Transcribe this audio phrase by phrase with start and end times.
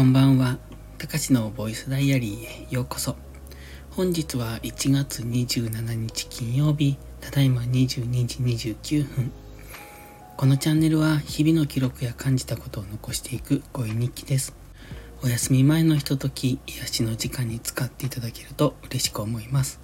[0.00, 0.56] こんばんは。
[0.96, 3.16] たかしのボイスダイアリーへようこそ。
[3.90, 9.30] 本日は1月27日金曜日、ただいま22時29分。
[10.38, 14.54] このチャンネルは日々の記録や感じたことを残していく声日記です。
[15.22, 19.82] お休み前のひととき、癒しの時間に使っていただけると嬉しく思います。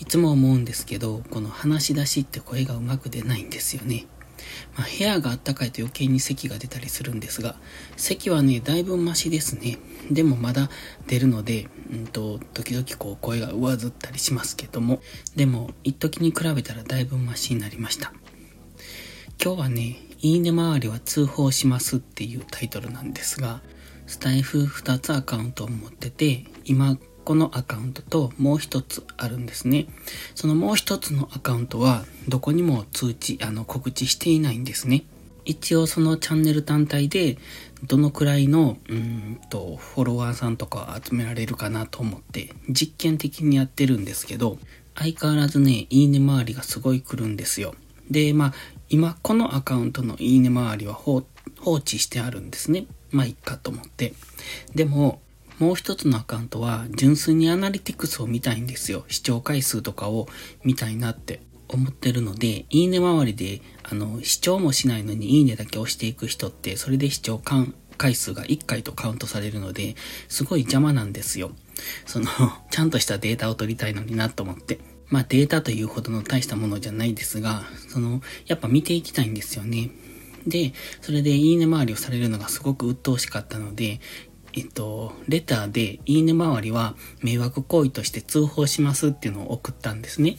[0.00, 4.06] いつも思うんですけど、この話し出しって声がうまく出ないんですよね。
[4.76, 7.56] まあ、部屋があったかいと余計に咳が出たりするんですが、
[7.96, 9.78] 咳はね、だいぶマシですね。
[10.10, 10.70] でもまだ
[11.06, 15.00] 出るので、うんと、時々こう声が上ずったりしますけども、
[15.36, 18.12] でも、一時に比べたらだいぶマシになりました。
[19.42, 23.60] 今日はね、いいね周りは通報しますっていうタイトルなんですが、
[24.06, 29.86] スタイフ2つアカウントを持ってて、今このアカウントともう一つあるんですね。
[30.34, 35.04] そのもう一つのアカウントはどこにも通知、あの告知していないんですね。
[35.44, 37.38] 一応そのチャンネル単体で
[37.84, 44.58] どのくらいのうんとフォロワーさんとか集められるかなと思って実験的にやってるんですけど
[44.94, 47.74] 相変わらずね、いいね周りがすごい来るんですよ。
[48.10, 48.54] で、まあ
[48.88, 51.24] 今このアカウントのいいね周りは放
[51.64, 52.86] 置してあるんですね。
[53.10, 54.14] まあいっかと思って。
[54.74, 55.20] でも
[55.58, 59.04] もう一つのアカウントは純粋にアナリティクスを見たいんですよ。
[59.08, 60.26] 視聴回数とかを
[60.64, 69.94] 見たいなって思ってるので、いいね周りで、あの、視聴もしないのにいいねだけ押していく人って、それで視聴回数が1回とカウントされるので、
[70.28, 71.52] すごい邪魔なんですよ。
[72.06, 72.26] その、
[72.70, 74.80] ちゃんとしたデータを取りたいのになと思って。
[75.08, 79.90] まあデータというほどの大したものじゃないですが、その、やっぱ見ていきたいんですよね。
[80.46, 84.00] で、それでいいね回りをされるのがすごく鬱陶しかったので、
[84.56, 90.36] えっと、レターで、いいね周りは迷惑行為として通報しますっていうのを送ったんですね。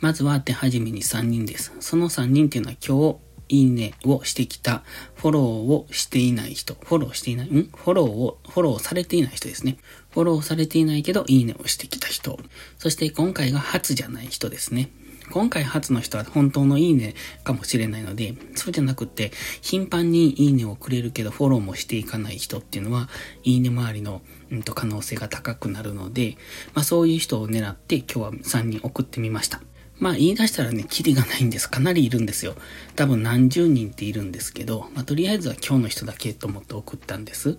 [0.00, 1.72] まずは手始めに3人です。
[1.80, 4.82] その3人っていうのは今日、いいねをしてきた、
[5.16, 7.70] フォローをしていない人、フォローしていない、ん？
[7.74, 9.78] フォローを、フォローされていない人ですね。
[10.10, 12.38] フォローされていないけど、いいねをしてきた人。
[12.78, 14.90] そして今回が初じゃない人ですね。
[15.30, 17.14] 今回初の人は本当のいいね
[17.44, 23.08] かもしれないので、そうじゃなくて、頻繁にいいねをくれるけどフォローもしていかない人っていうのは、
[23.42, 26.36] いいね周りの、うん、と可能性が高くなるので、
[26.74, 29.60] まあそういう人を狙って今日は3人送ってみました。
[29.98, 31.70] まあ言い出したらね、キリがないんです。
[31.70, 32.54] かなりいるんですよ。
[32.96, 37.58] 多分何十人っているんですけど、まあとりあえずは今日の人だけと思って送ったんです。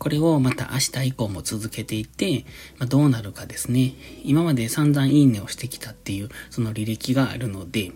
[0.00, 2.46] これをまた明日以降も続けていって、
[2.78, 3.92] まあ、どうなるかですね。
[4.24, 7.92] 今まで散々いいねをしてきたっていうその履歴があるので、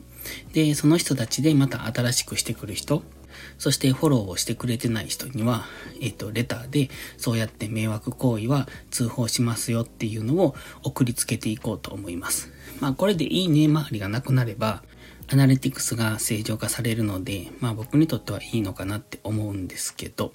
[0.53, 3.03] で、その人たちでまた新しくしてくる人、
[3.57, 5.65] そしてフォローをしてくれてない人には、
[6.03, 12.53] えっ、と、レターで、そうやって迷惑行為は通報しますよっていうのを送りつけていこうと思います。
[12.81, 14.83] まあ、これでいいね周りがなくなれば、
[15.29, 20.33] アナリティクスが正常化されるので、まあ僕にとってはいいのかなって思うんですけど、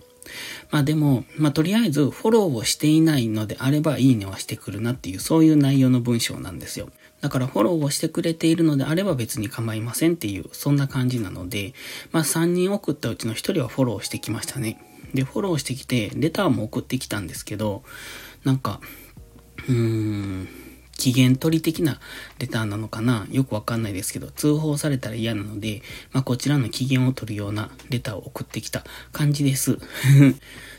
[0.72, 6.90] まあでも、まあとりあえずフォローをしていないのであればいいねはしてくるなっていうそういう内容の文章なんですよ。
[7.22, 11.74] だからフォローをしてくれているのであれば別に構いませんっていうそんな感じなので、
[12.12, 14.80] まあ3人送ったうちの1人はフォローしてきましたね。
[15.14, 17.84] で、フォローしてきて、レターも送ってきたんですけど、
[18.44, 18.80] なんか、
[19.68, 20.48] うーん、
[21.00, 22.00] 期限取り的な
[22.40, 23.26] レターなのかな？
[23.32, 28.84] よくわかんないですけど、通報されたら嫌なので、まあ、こちらの期限を取るようなレターを送ってきた
[29.14, 29.80] 感じです。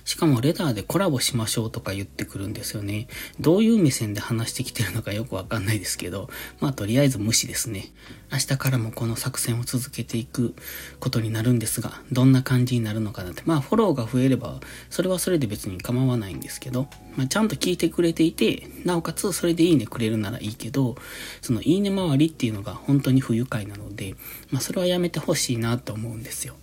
[0.04, 3.06] しかもレターでコラボしましょうとか言ってくるんですよね。
[3.38, 7.92] どういう目線で話してきてるのかよくわかんないですけど、まあとりあえず無視ですね。
[8.32, 10.54] 明日からもこの作戦を続けていく
[11.00, 13.42] ことになるんですが、どんな感じになるのかなって。
[13.44, 20.96] まあフォローが増えれば、それはそれで別に構わないんですけど、まあちゃんと聞いてくれていて、なおかつそれでいいねくれるるならいいけど、
[21.40, 24.14] そのいいね周りっていうのが本当に不愉快なので、
[24.50, 26.54] まあそれはやめてほしいなと思うんですよ。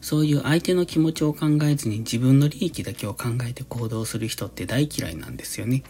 [0.00, 5.82] そういう相手の気持ちを考えずに自分の利益だけを考えて行動する人って大嫌いなんですよね。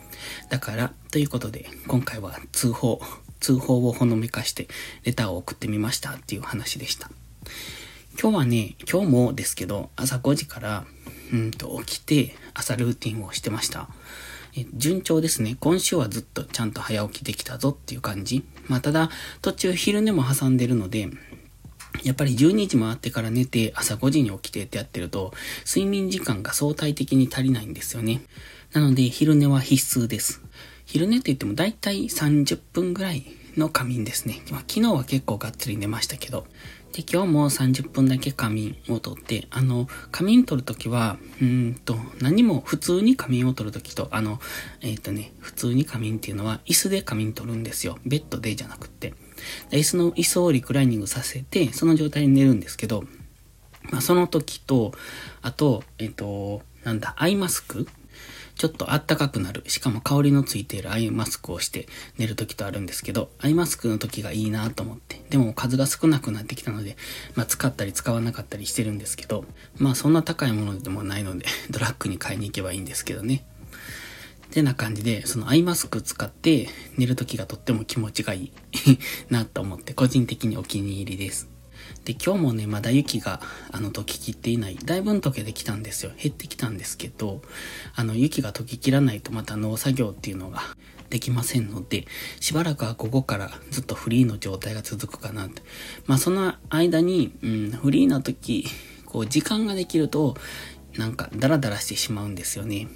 [0.48, 3.00] だから、ということで、今回は通報、
[3.40, 4.68] 通報をほのめかして
[5.04, 7.10] レターを送ってみましたっていう話でした。
[8.20, 10.86] 今日はね、今日もですけど、朝5時から、
[11.32, 13.88] うんと起きて朝ルーティンをしてました。
[14.74, 15.56] 順調ですね。
[15.60, 18.44] 今週はずっとちゃんと早起きできたぞっていう感じ。
[18.68, 19.10] まあ、ただ、
[19.42, 21.10] 途中昼寝も挟んでるので、
[22.02, 25.32] やっぱり12時回ってから寝て朝5時に起きてってやってると、
[25.66, 28.22] 睡眠時間が相対的に足りないんですよね。
[28.72, 30.42] なので、昼寝は必須です。
[30.84, 33.24] 昼寝って言っても大体30分ぐらい
[33.56, 34.42] の仮眠ですね。
[34.50, 36.46] ま、昨日は結構がっつり寝ましたけど。
[36.92, 44.40] で、今日も30分だけ仮眠をとって、あの、仮眠取るときは、うんと、何も普通に仮眠を取るときと、あの、
[44.80, 47.98] えっ、ー、とね、普通に仮眠っていうのは椅子で仮眠取るんですよ。
[48.06, 49.14] ベッドでじゃなくって。
[49.70, 53.04] 椅子の、椅子をリクライニングさせて、その状態に寝るんですけど、
[53.90, 54.92] まあ、その時と、
[55.42, 57.86] あと、えっ、と、なんだ、アイマスク
[58.56, 59.62] ちょっとあったかくなる。
[59.66, 61.86] しかも香りのついているアイマスクをして
[62.16, 65.22] 寝る時とあるんですけど、アイマスクの時がいいなと思って。
[65.28, 66.96] でも数が少なくなってきたので、
[67.34, 69.44] まあ使ったり使わなかったりしてるんですけど、
[69.76, 73.44] まあそんな高いものでもないので、 ドラッグに買いに行けばいいんですけどね。
[74.50, 78.52] てな感じで、そのアイマスク使って寝る時がとっても気持ちがいい
[79.28, 81.55] なと思って、個人的にお気に入りです。
[82.04, 83.40] で、今日もね、まだ雪が、
[83.72, 84.76] あの、溶ききっていない。
[84.76, 86.12] だいぶ溶けてきたんですよ。
[86.16, 87.42] 減ってきたんですけど、
[87.94, 90.62] あの、雪が溶ききらないとまた農作業っていうのが
[91.10, 92.06] できませんので、
[92.40, 95.62] しばらくはここからずっとフリーの状態が続くかなって。
[96.06, 98.66] まあ、その間に、うん、フリーな時、
[99.04, 100.36] こう、時間ができると、
[100.96, 102.88] なんか、ダラダラしてしまうんですよね。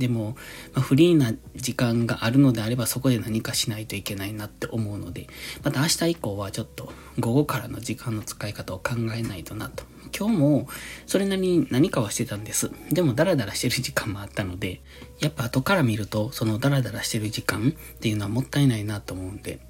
[0.00, 0.36] でも、
[0.74, 5.28] まあ、フリーな時間があるのであればそこで何かしないといけないなって思うので、
[5.62, 9.84] また明日以降はちょっと午後からの時間の使い方を考えないとなと。
[10.18, 10.68] 今日も
[11.06, 12.72] それなりに何かはしてたんです。
[12.90, 14.80] でもダラダラしてる時間もあったので、
[15.20, 19.60] やっぱ後から見るとそのダラダラしてる時間っていうのはもったいないなと思うんで、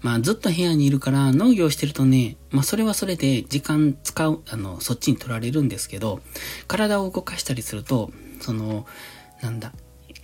[0.00, 6.20] まあずっと部屋にいるから農業してるとね、まあそれはそれで時間使う、あの、そっちに取られるんですけど、
[6.66, 8.86] 体を動かしたりすると、その、
[9.42, 9.72] なんだ、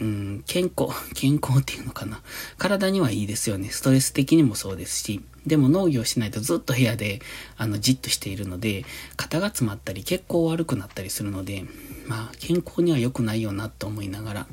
[0.01, 2.23] うん、健康、 健康っていうのかな？
[2.59, 3.71] 体にはいいですよね。
[3.71, 5.21] ストレス的にもそうですし。
[5.47, 7.21] でも農業しないとずっと部屋で、
[7.57, 8.85] あの、じっとしているので、
[9.17, 11.65] 肩が詰まったり、血行悪くなったりするので、
[12.07, 14.47] まあ、健康には良くないよなと思いながら、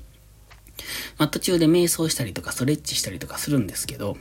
[1.18, 4.18] まあ、途中で瞑想したりとか、ストレッチしたりとかするんですけど、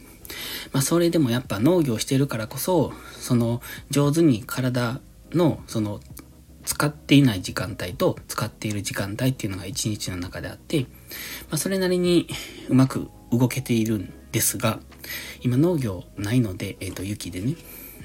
[0.72, 5.00] まあ、それでもやっぱ農業してるからこそ、その、上手に体
[5.32, 6.00] の、その、
[6.68, 10.86] 使っていない時間帯と使っている時間帯っていうのが一日の中であって、ま
[11.52, 12.28] あ、それなりに
[12.68, 14.78] うまく動けているんですが、
[15.40, 17.54] 今農業ないので、えっ、ー、と、雪でね、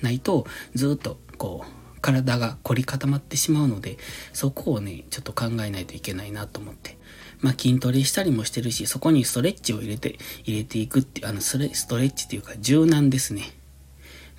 [0.02, 3.98] ないとずっとこう、体が凝り固まってしまうので、
[4.32, 6.98] そこをね、ちょっと考えないといけないなと思って。
[7.42, 11.58] まあ、筋トレしたりもしてるし、そこにストレッチを入れて、入れていくっていう、あの、ス
[11.88, 13.44] トレッチっていうか柔軟ですね。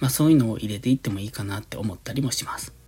[0.01, 2.84] まあ、そういうのを入れていってもいいかなって思ったりもします。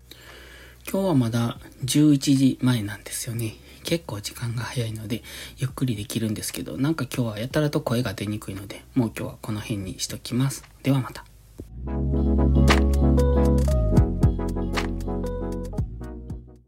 [0.88, 3.56] 今日はまだ11時前なんですよね。
[3.82, 5.22] 結構時間が早いので、
[5.56, 10.64] ゆっくりできるんですけど、なんか今日はやたらと声が出にくいので、もう今日はこの辺にしときます。
[10.82, 11.24] ではまた。